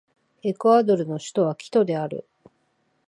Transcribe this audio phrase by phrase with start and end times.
[0.41, 2.25] エクアドルの首都はキトである